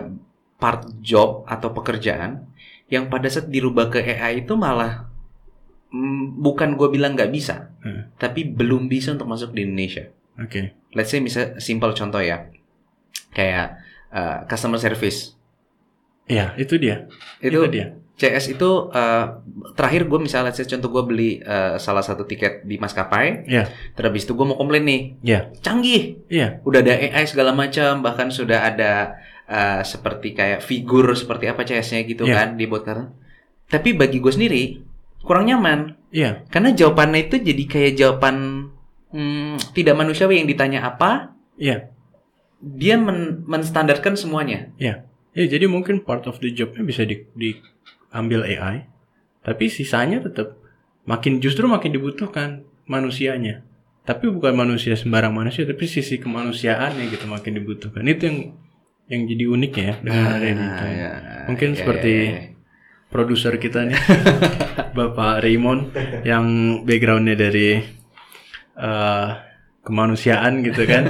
part 0.56 0.86
job 1.02 1.42
atau 1.44 1.74
pekerjaan 1.74 2.46
yang 2.88 3.10
pada 3.10 3.26
saat 3.26 3.50
dirubah 3.50 3.90
ke 3.90 3.98
AI 4.00 4.46
itu 4.46 4.54
malah 4.54 5.10
mm, 5.92 6.40
bukan 6.40 6.72
gue 6.74 6.88
bilang 6.88 7.12
nggak 7.12 7.28
bisa, 7.28 7.68
Hmm. 7.84 8.08
tapi 8.16 8.48
belum 8.48 8.88
bisa 8.88 9.12
untuk 9.12 9.28
masuk 9.28 9.52
di 9.52 9.68
Indonesia. 9.68 10.08
Oke. 10.40 10.72
Let's 10.96 11.12
say 11.12 11.20
misal 11.20 11.60
simple 11.60 11.92
contoh 11.92 12.20
ya, 12.20 12.48
kayak 13.32 13.76
uh, 14.08 14.48
customer 14.48 14.80
service. 14.80 15.36
Iya, 16.26 16.54
itu 16.56 16.78
dia. 16.78 17.06
Itu, 17.42 17.66
dia. 17.66 17.98
CS 18.12 18.54
itu 18.54 18.92
uh, 18.92 19.26
terakhir 19.74 20.06
gue 20.06 20.20
misalnya 20.20 20.52
let's 20.52 20.60
say 20.60 20.68
contoh 20.68 20.94
gue 20.94 21.02
beli 21.02 21.30
uh, 21.42 21.74
salah 21.80 22.04
satu 22.04 22.22
tiket 22.22 22.62
di 22.62 22.78
maskapai, 22.78 23.48
Iya. 23.48 23.66
terus 23.98 24.06
habis 24.12 24.22
itu 24.22 24.36
gue 24.38 24.46
mau 24.46 24.54
komplain 24.54 24.84
nih, 24.86 25.02
Iya. 25.24 25.40
canggih, 25.58 26.22
Iya. 26.30 26.62
udah 26.62 26.78
ada 26.86 26.94
AI 26.94 27.24
segala 27.26 27.50
macam, 27.50 27.98
bahkan 27.98 28.30
sudah 28.30 28.62
ada 28.62 29.18
uh, 29.50 29.80
seperti 29.82 30.38
kayak 30.38 30.62
figur 30.62 31.10
seperti 31.18 31.50
apa 31.50 31.66
CS-nya 31.66 32.06
gitu 32.06 32.22
Iya. 32.22 32.34
kan 32.36 32.48
dibuat 32.54 32.86
karena. 32.86 33.10
Tapi 33.66 33.96
bagi 33.96 34.22
gue 34.22 34.30
sendiri 34.30 34.62
kurang 35.26 35.48
nyaman 35.50 35.96
Iya. 36.14 36.46
karena 36.46 36.70
jawabannya 36.70 37.26
itu 37.26 37.40
jadi 37.40 37.64
kayak 37.66 37.92
jawaban 37.96 38.36
hmm, 39.10 39.72
tidak 39.74 39.98
manusiawi 39.98 40.38
yang 40.38 40.46
ditanya 40.46 40.84
apa, 40.86 41.34
Iya. 41.58 41.90
dia 42.62 42.94
men 42.94 43.42
menstandarkan 43.50 44.14
semuanya. 44.14 44.70
Ya, 45.32 45.48
jadi 45.48 45.64
mungkin 45.64 46.04
part 46.04 46.28
of 46.28 46.36
the 46.44 46.52
jobnya 46.52 46.84
bisa 46.84 47.08
di, 47.08 47.24
diambil 47.32 48.44
AI, 48.44 48.84
tapi 49.40 49.72
sisanya 49.72 50.20
tetap 50.20 50.60
makin 51.08 51.40
justru 51.40 51.64
makin 51.64 51.96
dibutuhkan 51.96 52.68
manusianya. 52.84 53.64
Tapi 54.02 54.28
bukan 54.28 54.52
manusia 54.52 54.92
sembarang 54.92 55.32
manusia, 55.32 55.64
tapi 55.64 55.88
sisi 55.88 56.18
kemanusiaannya 56.20 57.08
gitu 57.08 57.24
makin 57.30 57.56
dibutuhkan. 57.56 58.04
Itu 58.04 58.28
yang 58.28 58.38
yang 59.08 59.22
jadi 59.30 59.44
unik 59.48 59.72
ya 59.72 59.92
dengan. 60.04 60.26
Ah, 60.28 60.90
ya, 60.90 61.10
Mungkin 61.48 61.68
ya, 61.72 61.76
seperti 61.80 62.12
ya, 62.12 62.28
ya. 62.28 62.40
produser 63.08 63.54
kita 63.56 63.88
nih, 63.88 63.96
Bapak 64.98 65.40
Raymond, 65.40 65.96
yang 66.28 66.44
backgroundnya 66.84 67.36
dari 67.40 67.80
eh, 68.76 69.28
kemanusiaan 69.80 70.60
gitu 70.66 70.82
kan, 70.84 71.04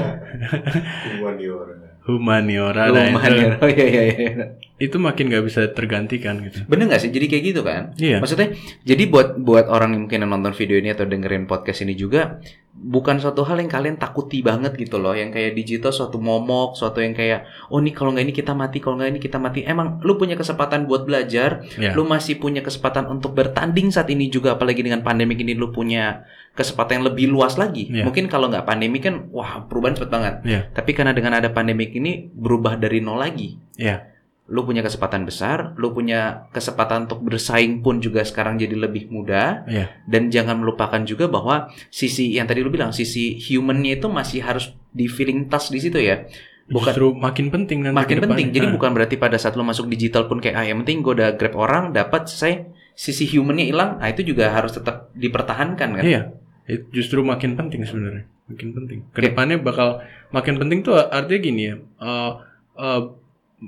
humaniora, 2.02 2.90
nah, 2.90 3.06
itu, 3.14 3.34
ya. 3.38 3.50
Oh 3.62 3.70
iya 3.70 3.86
iya 3.86 4.02
iya. 4.10 4.44
itu 4.82 4.98
makin 4.98 5.30
nggak 5.30 5.44
bisa 5.46 5.70
tergantikan 5.70 6.42
gitu. 6.42 6.66
Bener 6.66 6.90
nggak 6.90 7.02
sih? 7.06 7.10
Jadi 7.14 7.26
kayak 7.30 7.44
gitu 7.54 7.60
kan? 7.62 7.94
Iya. 7.94 8.18
Maksudnya, 8.18 8.58
jadi 8.82 9.02
buat 9.06 9.38
buat 9.38 9.70
orang 9.70 9.94
yang 9.94 10.02
mungkin 10.10 10.26
nonton 10.26 10.50
video 10.58 10.82
ini 10.82 10.90
atau 10.90 11.06
dengerin 11.06 11.46
podcast 11.46 11.86
ini 11.86 11.94
juga, 11.94 12.42
bukan 12.82 13.22
suatu 13.22 13.46
hal 13.46 13.62
yang 13.62 13.70
kalian 13.70 13.94
takuti 13.94 14.42
banget 14.42 14.74
gitu 14.74 14.98
loh. 14.98 15.14
Yang 15.14 15.38
kayak 15.38 15.52
digital 15.54 15.94
suatu 15.94 16.18
momok, 16.18 16.74
suatu 16.74 16.98
yang 16.98 17.14
kayak, 17.14 17.46
oh 17.70 17.78
nih 17.78 17.94
kalau 17.94 18.10
nggak 18.10 18.26
ini 18.26 18.34
kita 18.34 18.52
mati, 18.52 18.82
kalau 18.82 18.98
nggak 18.98 19.10
ini 19.14 19.20
kita 19.22 19.38
mati. 19.38 19.62
Emang 19.62 20.02
lu 20.02 20.18
punya 20.18 20.34
kesempatan 20.34 20.90
buat 20.90 21.06
belajar, 21.06 21.62
Ya. 21.78 21.94
lu 21.94 22.02
masih 22.02 22.42
punya 22.42 22.60
kesempatan 22.60 23.06
untuk 23.06 23.38
bertanding 23.38 23.94
saat 23.94 24.10
ini 24.10 24.26
juga, 24.28 24.58
apalagi 24.58 24.82
dengan 24.82 25.06
pandemi 25.06 25.38
ini 25.38 25.54
lu 25.54 25.70
punya 25.70 26.26
kesempatan 26.52 27.00
yang 27.00 27.06
lebih 27.14 27.26
luas 27.30 27.54
lagi. 27.56 27.88
Iya. 27.88 28.04
Mungkin 28.04 28.26
kalau 28.26 28.50
nggak 28.50 28.66
pandemi 28.66 28.98
kan, 29.00 29.30
wah 29.32 29.64
perubahan 29.64 29.96
cepet 29.96 30.10
banget. 30.10 30.34
Iya. 30.44 30.60
Tapi 30.74 30.90
karena 30.92 31.14
dengan 31.14 31.38
ada 31.38 31.48
pandemi 31.48 31.86
ini 31.88 32.28
berubah 32.34 32.76
dari 32.76 32.98
nol 32.98 33.22
lagi 33.22 33.56
Iya. 33.80 34.11
Lu 34.52 34.68
punya 34.68 34.84
kesempatan 34.84 35.24
besar, 35.24 35.72
lu 35.80 35.96
punya 35.96 36.44
kesempatan 36.52 37.08
untuk 37.08 37.24
bersaing 37.24 37.80
pun 37.80 38.04
juga 38.04 38.20
sekarang 38.20 38.60
jadi 38.60 38.76
lebih 38.76 39.08
mudah. 39.08 39.64
Iya. 39.64 39.86
Dan 40.04 40.28
jangan 40.28 40.60
melupakan 40.60 41.00
juga 41.08 41.24
bahwa 41.32 41.72
sisi 41.88 42.36
yang 42.36 42.44
tadi 42.44 42.60
lu 42.60 42.68
bilang, 42.68 42.92
sisi 42.92 43.40
humannya 43.40 43.96
itu 43.96 44.12
masih 44.12 44.44
harus 44.44 44.76
di 44.92 45.08
feeling 45.08 45.48
touch 45.48 45.72
di 45.72 45.80
situ 45.80 45.96
ya. 45.96 46.28
Bukan 46.68 46.92
Justru 46.92 47.16
makin 47.16 47.48
penting 47.48 47.80
nanti 47.80 47.96
makin 47.96 48.18
penting. 48.28 48.52
Jadi 48.52 48.66
Nah, 48.68 48.74
bukan 48.76 48.92
berarti 48.92 49.16
pada 49.16 49.40
saat 49.40 49.56
lu 49.56 49.64
masuk 49.64 49.88
digital 49.88 50.28
pun 50.28 50.38
kayak 50.38 50.54
ah 50.60 50.64
yang 50.68 50.84
penting 50.84 51.00
gue 51.00 51.16
udah 51.16 51.34
grab 51.40 51.56
orang 51.56 51.96
dapat 51.96 52.28
selesai 52.28 52.68
sisi 52.92 53.24
humannya 53.32 53.72
hilang, 53.72 53.96
nah 53.98 54.08
itu 54.12 54.20
juga 54.20 54.52
harus 54.52 54.76
tetap 54.76 55.08
dipertahankan 55.16 55.88
kan. 55.96 56.04
Iya. 56.04 56.36
Itu 56.68 57.00
justru 57.00 57.24
makin 57.24 57.56
penting 57.56 57.88
sebenarnya. 57.88 58.28
Makin 58.52 58.68
penting. 58.76 58.98
Ke 59.16 59.20
depannya 59.32 59.56
bakal 59.58 60.04
makin 60.28 60.60
penting 60.60 60.84
tuh 60.84 61.00
artinya 61.00 61.40
gini 61.40 61.62
ya. 61.72 61.74
eh, 61.80 62.32
eh, 62.78 63.00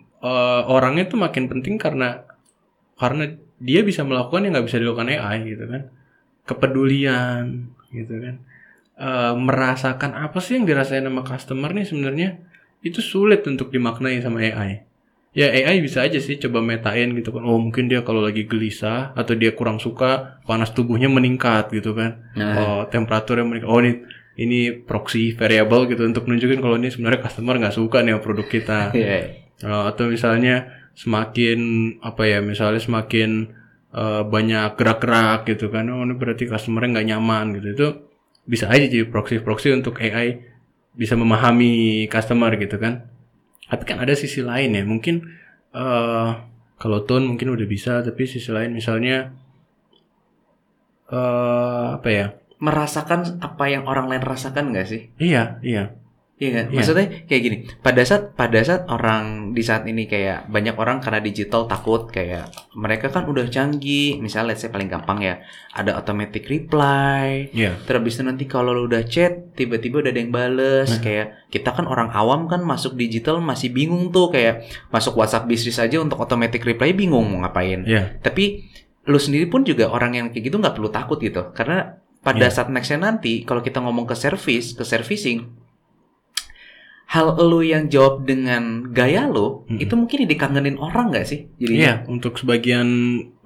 eh, 0.01 0.63
orangnya 0.67 1.05
tuh 1.11 1.19
makin 1.21 1.47
penting 1.51 1.79
karena 1.79 2.25
karena 2.99 3.35
dia 3.59 3.81
bisa 3.83 4.03
melakukan 4.03 4.45
yang 4.45 4.53
nggak 4.59 4.67
bisa 4.67 4.79
dilakukan 4.83 5.09
AI 5.11 5.37
gitu 5.49 5.65
kan. 5.67 5.83
Kepedulian 6.45 7.73
gitu 7.95 8.15
kan. 8.21 8.37
Eh, 8.95 9.35
merasakan 9.35 10.15
apa 10.15 10.39
sih 10.39 10.59
yang 10.61 10.67
dirasain 10.71 11.03
sama 11.03 11.27
customer 11.27 11.71
nih 11.75 11.87
sebenarnya 11.87 12.29
itu 12.85 13.01
sulit 13.01 13.43
untuk 13.49 13.73
dimaknai 13.75 14.21
sama 14.23 14.45
AI. 14.45 14.87
Ya 15.35 15.51
AI 15.51 15.83
bisa 15.83 16.07
aja 16.07 16.23
sih 16.23 16.39
coba 16.39 16.63
metain 16.63 17.11
gitu 17.19 17.35
kan. 17.35 17.43
Oh 17.43 17.59
mungkin 17.59 17.91
dia 17.91 18.07
kalau 18.07 18.23
lagi 18.23 18.47
gelisah 18.47 19.11
atau 19.19 19.35
dia 19.35 19.51
kurang 19.51 19.83
suka 19.83 20.39
panas 20.47 20.71
tubuhnya 20.71 21.11
meningkat 21.11 21.75
gitu 21.75 21.91
kan. 21.91 22.23
Nah. 22.39 22.55
Oh 22.55 22.81
temperaturnya 22.87 23.43
meningkat. 23.43 23.67
Oh 23.67 23.83
ini 23.83 23.99
ini 24.39 24.71
proxy 24.71 25.35
variable 25.35 25.91
gitu 25.91 26.07
untuk 26.07 26.31
nunjukin 26.31 26.63
kalau 26.63 26.79
ini 26.79 26.91
sebenarnya 26.91 27.27
customer 27.27 27.59
nggak 27.59 27.75
suka 27.75 27.99
nih 28.07 28.23
produk 28.23 28.47
kita. 28.47 28.79
Iya. 28.95 29.44
Uh, 29.63 29.87
atau 29.87 30.11
misalnya 30.11 30.67
semakin 30.95 31.59
apa 32.03 32.27
ya 32.27 32.39
misalnya 32.43 32.83
semakin 32.83 33.55
uh, 33.95 34.23
banyak 34.27 34.75
gerak-gerak 34.79 35.47
gitu 35.47 35.71
kan 35.71 35.91
oh 35.91 36.03
ini 36.03 36.15
berarti 36.15 36.51
customernya 36.51 36.99
nggak 36.99 37.09
nyaman 37.15 37.47
gitu. 37.59 37.67
Itu 37.75 37.87
bisa 38.45 38.67
aja 38.69 38.87
jadi 38.87 39.07
proxy-proxy 39.07 39.71
untuk 39.75 40.03
AI 40.03 40.43
bisa 40.95 41.15
memahami 41.15 42.07
customer 42.11 42.55
gitu 42.59 42.79
kan. 42.79 43.07
Tapi 43.71 43.83
kan 43.87 43.99
ada 44.03 44.15
sisi 44.15 44.43
lain 44.43 44.75
ya 44.75 44.85
mungkin 44.87 45.23
uh, 45.75 46.31
kalau 46.79 47.03
tone 47.07 47.27
mungkin 47.27 47.55
udah 47.55 47.67
bisa 47.67 48.03
tapi 48.03 48.27
sisi 48.27 48.51
lain 48.51 48.75
misalnya 48.75 49.35
uh, 51.11 51.99
apa 51.99 52.09
ya? 52.11 52.27
Merasakan 52.59 53.43
apa 53.43 53.65
yang 53.67 53.85
orang 53.91 54.07
lain 54.09 54.25
rasakan 54.25 54.71
nggak 54.71 54.87
sih? 54.87 55.03
iya 55.19 55.59
iya 55.61 56.04
Iya 56.35 56.51
kan? 56.51 56.65
Iya. 56.67 56.77
Maksudnya 56.83 57.07
kayak 57.31 57.43
gini, 57.47 57.57
pada 57.79 58.03
saat 58.03 58.35
pada 58.35 58.59
saat 58.59 58.91
orang 58.91 59.55
di 59.55 59.63
saat 59.63 59.87
ini 59.87 60.11
kayak 60.11 60.51
banyak 60.51 60.75
orang 60.75 60.99
karena 60.99 61.23
digital 61.23 61.71
takut 61.71 62.11
kayak 62.11 62.51
mereka 62.75 63.07
kan 63.07 63.31
udah 63.31 63.47
canggih, 63.47 64.19
misalnya 64.19 64.51
let's 64.51 64.67
say 64.67 64.69
paling 64.69 64.91
gampang 64.91 65.23
ya, 65.23 65.39
ada 65.71 65.95
automatic 65.95 66.43
reply. 66.51 67.47
iya 67.55 67.79
Terus 67.87 68.19
itu 68.19 68.27
nanti 68.27 68.45
kalau 68.45 68.75
lu 68.75 68.91
udah 68.91 69.07
chat, 69.07 69.55
tiba-tiba 69.55 70.03
udah 70.03 70.11
ada 70.11 70.19
yang 70.19 70.35
bales 70.35 70.91
Nah. 70.91 70.99
kayak 71.01 71.27
kita 71.49 71.71
kan 71.71 71.87
orang 71.87 72.11
awam 72.11 72.51
kan 72.51 72.67
masuk 72.67 72.99
digital 72.99 73.39
masih 73.39 73.71
bingung 73.71 74.11
tuh 74.11 74.35
kayak 74.35 74.67
masuk 74.91 75.15
WhatsApp 75.15 75.47
bisnis 75.47 75.79
aja 75.79 76.03
untuk 76.03 76.19
automatic 76.19 76.67
reply 76.67 76.91
bingung 76.91 77.31
mau 77.31 77.47
ngapain. 77.47 77.87
iya 77.87 78.11
Tapi 78.19 78.67
lu 79.07 79.23
sendiri 79.23 79.47
pun 79.47 79.63
juga 79.63 79.87
orang 79.87 80.19
yang 80.19 80.27
kayak 80.35 80.51
gitu 80.51 80.59
nggak 80.59 80.75
perlu 80.75 80.91
takut 80.91 81.23
gitu. 81.23 81.55
Karena 81.55 81.95
pada 82.25 82.49
Iya. 82.49 82.51
saat 82.51 82.69
nextnya 82.75 82.99
nanti, 82.99 83.45
kalau 83.45 83.61
kita 83.61 83.79
ngomong 83.79 84.09
ke 84.09 84.17
service, 84.17 84.73
ke 84.73 84.83
servicing, 84.83 85.45
hal 87.15 87.39
lu 87.39 87.63
yang 87.63 87.87
jawab 87.87 88.27
dengan 88.27 88.91
gaya 88.91 89.31
lu, 89.31 89.63
Mm-mm. 89.71 89.79
itu 89.79 89.95
mungkin 89.95 90.27
dikangenin 90.27 90.75
orang 90.83 91.15
nggak 91.15 91.23
sih? 91.23 91.47
Jadi 91.63 91.75
Iya, 91.79 92.03
untuk 92.11 92.35
sebagian 92.35 92.89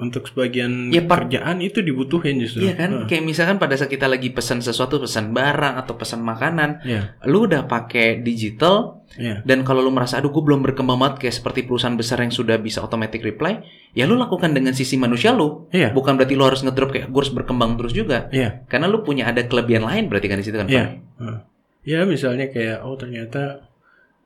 untuk 0.00 0.25
sebagian 0.25 0.88
Ya, 0.88 1.04
Pak. 1.04 1.28
kerjaan 1.28 1.60
itu 1.60 1.84
dibutuhin 1.84 2.40
justru. 2.40 2.64
Iya 2.64 2.80
kan, 2.80 2.90
Heeh. 2.94 3.06
kayak 3.10 3.28
misalkan 3.28 3.60
pada 3.60 3.76
saat 3.76 3.92
kita 3.92 4.08
lagi 4.08 4.32
pesan 4.32 4.64
sesuatu, 4.64 4.96
pesan 4.96 5.37
barang 5.37 5.76
atau 5.76 6.00
pesan 6.00 6.25
makanan, 6.25 6.80
Iya, 6.80 7.20
lu 7.28 7.44
udah 7.44 7.68
pakai 7.68 8.25
digital 8.25 9.04
iya. 9.20 9.44
dan 9.44 9.66
kalau 9.68 9.84
lu 9.84 9.92
merasa 9.92 10.16
aduh 10.16 10.32
gue 10.32 10.40
belum 10.40 10.64
berkembang 10.64 10.96
banget 10.96 11.28
kayak 11.28 11.37
seperti 11.37 11.68
perusahaan 11.68 11.92
besar 11.92 12.25
yang 12.25 12.32
sudah 12.32 12.56
bisa 12.56 12.80
automatic 12.80 13.20
reply, 13.20 13.60
ya 13.92 14.08
lu 14.08 14.16
lakukan 14.16 14.56
dengan 14.56 14.72
sisi 14.72 14.96
manusia 14.96 15.37
lu. 15.37 15.68
Iya. 15.68 15.92
Bukan 15.92 16.16
berarti 16.16 16.32
lu 16.32 16.48
harus 16.48 16.64
ngedrop 16.64 16.88
kayak 16.88 17.12
gue 17.12 17.20
harus 17.20 17.34
berkembang 17.34 17.76
terus 17.76 17.92
juga. 17.92 18.32
Iya. 18.32 18.64
Karena 18.64 18.88
lu 18.88 19.04
punya 19.04 19.28
ada 19.28 19.44
kelebihan 19.44 19.84
lain 19.84 20.08
berarti 20.08 20.26
kan 20.30 20.38
di 20.40 20.46
situ 20.46 20.56
kan. 20.56 20.70
Iya. 20.72 20.84
Pak? 20.88 20.88
Heeh. 21.20 21.38
Ya, 21.85 22.06
misalnya 22.06 22.50
kayak 22.50 22.82
oh 22.87 22.97
ternyata 22.99 23.68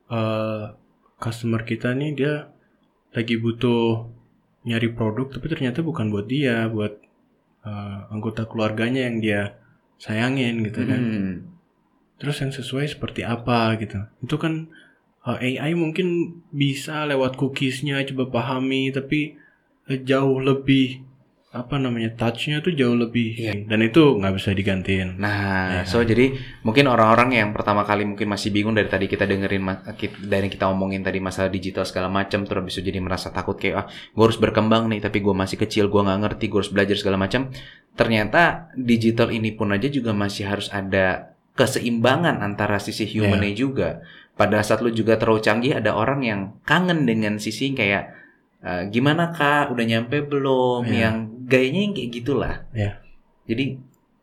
eh, 0.09 0.73
customer 1.17 1.61
kita 1.63 1.93
nih 1.93 2.11
dia 2.17 2.33
lagi 3.13 3.37
butuh 3.37 4.09
nyari 4.63 4.89
produk 4.95 5.29
tapi 5.29 5.45
ternyata 5.51 5.85
bukan 5.85 6.09
buat 6.09 6.25
dia, 6.25 6.69
buat 6.69 6.93
eh, 7.65 7.99
anggota 8.13 8.45
keluarganya 8.45 9.05
yang 9.09 9.17
dia 9.21 9.41
sayangin 9.97 10.65
gitu 10.67 10.81
kan. 10.83 11.01
Hmm. 11.01 11.33
Terus 12.19 12.39
yang 12.39 12.51
sesuai 12.51 12.85
seperti 12.97 13.21
apa 13.27 13.75
gitu. 13.79 13.99
Itu 14.23 14.35
kan 14.39 14.71
uh, 15.27 15.39
AI 15.39 15.73
mungkin 15.73 16.39
bisa 16.51 17.07
lewat 17.07 17.39
cookiesnya 17.39 18.03
coba 18.11 18.29
pahami 18.29 18.91
tapi 18.91 19.39
uh, 19.87 19.99
jauh 20.03 20.39
lebih 20.39 21.03
apa 21.53 21.77
namanya 21.77 22.09
touchnya 22.11 22.59
tuh 22.59 22.73
jauh 22.73 22.97
lebih 22.97 23.37
Iya. 23.37 23.53
dan 23.69 23.79
itu 23.79 24.17
nggak 24.17 24.33
bisa 24.33 24.49
digantiin. 24.51 25.21
Nah, 25.21 25.81
Ya. 25.81 25.81
so 25.85 26.01
jadi 26.01 26.33
mungkin 26.61 26.89
orang-orang 26.89 27.29
yang 27.31 27.49
pertama 27.53 27.85
kali 27.85 28.03
mungkin 28.03 28.25
masih 28.25 28.49
bingung 28.49 28.73
dari 28.73 28.89
tadi 28.89 29.05
kita 29.05 29.23
dengerin 29.23 29.61
dari 30.19 30.49
kita 30.49 30.65
omongin 30.65 30.99
tadi 30.99 31.21
masalah 31.21 31.47
digital 31.47 31.85
segala 31.85 32.09
macam 32.09 32.41
terus 32.41 32.57
habis 32.57 32.73
itu 32.73 32.89
jadi 32.89 32.97
merasa 32.99 33.29
takut 33.29 33.53
kayak 33.53 33.75
ah 33.77 33.85
gue 33.85 34.23
harus 34.25 34.35
berkembang 34.35 34.89
nih 34.89 34.97
tapi 34.99 35.21
gue 35.21 35.29
masih 35.31 35.55
kecil 35.55 35.87
gue 35.87 36.01
nggak 36.01 36.19
ngerti 36.25 36.45
gue 36.49 36.57
harus 36.57 36.73
belajar 36.73 36.97
segala 36.97 37.17
macam. 37.17 37.53
Ternyata 37.93 38.73
digital 38.73 39.29
ini 39.29 39.53
pun 39.53 39.69
aja 39.69 39.85
juga 39.85 40.09
masih 40.11 40.49
harus 40.49 40.73
ada 40.73 41.37
keseimbangan 41.53 42.41
antara 42.41 42.81
sisi 42.81 43.05
humannya 43.07 43.53
juga. 43.53 44.01
Pada 44.33 44.57
saat 44.65 44.81
lu 44.81 44.89
juga 44.89 45.21
terlalu 45.21 45.39
canggih 45.39 45.77
ada 45.77 45.93
orang 45.93 46.25
yang 46.25 46.41
kangen 46.65 47.05
dengan 47.05 47.37
sisi 47.37 47.71
kayak 47.71 48.09
eh, 48.59 48.89
gimana 48.89 49.29
kak 49.29 49.69
udah 49.69 49.85
nyampe 49.85 50.23
belum 50.23 50.87
Iya. 50.87 50.97
yang 50.97 51.15
gayanya 51.43 51.81
yang 51.83 51.93
kayak 51.93 52.11
gitulah. 52.11 52.55
Iya. 52.71 52.99
Jadi 53.47 53.77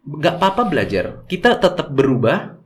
nggak 0.05 0.35
apa-apa 0.41 0.63
belajar. 0.69 1.05
Kita 1.29 1.61
tetap 1.61 1.93
berubah, 1.93 2.57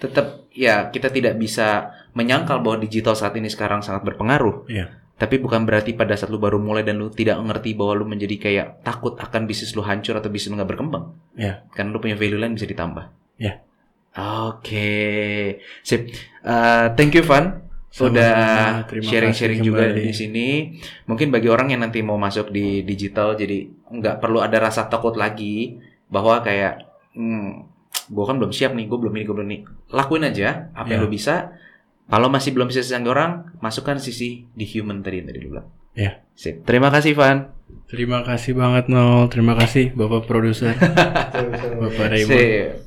tetap 0.00 0.48
ya 0.50 0.88
kita 0.88 1.12
tidak 1.12 1.36
bisa 1.36 1.92
menyangkal 2.16 2.58
bahwa 2.64 2.82
digital 2.82 3.14
saat 3.14 3.36
ini 3.36 3.52
sekarang 3.52 3.84
sangat 3.84 4.02
berpengaruh. 4.08 4.66
Iya. 4.66 4.96
Tapi 5.20 5.36
bukan 5.36 5.68
berarti 5.68 5.92
pada 5.92 6.16
saat 6.16 6.32
lu 6.32 6.40
baru 6.40 6.56
mulai 6.56 6.80
dan 6.80 6.96
lu 6.96 7.12
tidak 7.12 7.36
ngerti 7.44 7.76
bahwa 7.76 7.92
lu 7.92 8.08
menjadi 8.08 8.40
kayak 8.40 8.66
takut 8.80 9.20
akan 9.20 9.44
bisnis 9.44 9.76
lu 9.76 9.84
hancur 9.84 10.16
atau 10.16 10.32
bisnis 10.32 10.48
lu 10.48 10.56
nggak 10.56 10.70
berkembang. 10.72 11.12
Iya. 11.36 11.68
Karena 11.76 11.92
lu 11.92 12.00
punya 12.00 12.16
value 12.16 12.40
lain 12.40 12.56
bisa 12.56 12.64
ditambah. 12.64 13.04
Iya. 13.36 13.60
Oke, 14.50 15.62
sip. 15.86 16.10
Uh, 16.42 16.90
thank 16.98 17.14
you 17.14 17.22
Van. 17.22 17.69
Sama-sama. 17.90 18.14
Udah 18.14 18.86
Terima 18.86 19.06
sharing-sharing 19.10 19.60
juga 19.60 19.90
di 19.90 20.14
sini. 20.14 20.78
Mungkin 21.10 21.34
bagi 21.34 21.50
orang 21.50 21.74
yang 21.74 21.82
nanti 21.82 22.00
mau 22.00 22.14
masuk 22.16 22.54
di 22.54 22.86
digital, 22.86 23.34
jadi 23.34 23.66
nggak 23.90 24.22
perlu 24.22 24.38
ada 24.38 24.62
rasa 24.62 24.86
takut 24.86 25.18
lagi 25.18 25.74
bahwa 26.06 26.38
kayak, 26.38 26.86
hmm, 27.18 27.50
gue 28.06 28.24
kan 28.26 28.38
belum 28.38 28.54
siap 28.54 28.78
nih, 28.78 28.86
gue 28.86 28.98
belum 28.98 29.14
ini, 29.18 29.24
gue 29.26 29.34
belum 29.34 29.48
ini. 29.50 29.58
Lakuin 29.90 30.22
aja 30.22 30.70
apa 30.70 30.86
yang 30.90 31.02
Ya. 31.02 31.06
lo 31.06 31.10
bisa. 31.10 31.34
Kalau 32.10 32.26
masih 32.26 32.50
belum 32.54 32.70
bisa 32.70 32.82
sesangga 32.82 33.10
orang, 33.10 33.32
masukkan 33.62 33.98
sisi 33.98 34.46
di 34.50 34.66
human 34.66 35.02
tadi 35.02 35.22
yang 35.22 35.26
tadi 35.30 35.38
lu 35.42 35.54
bilang. 35.54 35.66
Ya. 35.94 36.22
Sip. 36.34 36.62
Terima 36.66 36.88
kasih 36.94 37.12
Van. 37.18 37.50
Terima 37.90 38.22
kasih 38.22 38.54
banget 38.54 38.86
Nol. 38.86 39.26
Terima 39.28 39.58
kasih 39.58 39.90
Bapak 39.94 40.26
produser. 40.30 40.74
Bapak 41.82 42.06
Raymond. 42.10 42.30
Sip. 42.38 42.86